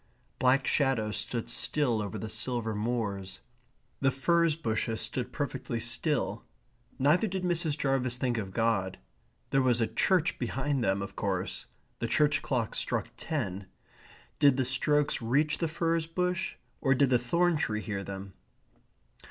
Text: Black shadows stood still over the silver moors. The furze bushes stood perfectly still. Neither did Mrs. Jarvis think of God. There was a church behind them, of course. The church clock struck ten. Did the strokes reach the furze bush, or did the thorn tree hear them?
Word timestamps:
Black 0.39 0.65
shadows 0.65 1.15
stood 1.17 1.47
still 1.47 2.01
over 2.01 2.17
the 2.17 2.27
silver 2.27 2.73
moors. 2.73 3.41
The 3.99 4.09
furze 4.09 4.55
bushes 4.55 4.99
stood 4.99 5.31
perfectly 5.31 5.79
still. 5.79 6.43
Neither 6.97 7.27
did 7.27 7.43
Mrs. 7.43 7.77
Jarvis 7.77 8.17
think 8.17 8.39
of 8.39 8.51
God. 8.51 8.97
There 9.51 9.61
was 9.61 9.79
a 9.79 9.85
church 9.85 10.39
behind 10.39 10.83
them, 10.83 11.03
of 11.03 11.15
course. 11.15 11.67
The 11.99 12.07
church 12.07 12.41
clock 12.41 12.73
struck 12.73 13.09
ten. 13.15 13.67
Did 14.39 14.57
the 14.57 14.65
strokes 14.65 15.21
reach 15.21 15.59
the 15.59 15.67
furze 15.67 16.07
bush, 16.07 16.55
or 16.81 16.95
did 16.95 17.11
the 17.11 17.19
thorn 17.19 17.55
tree 17.55 17.79
hear 17.81 18.03
them? 18.03 18.33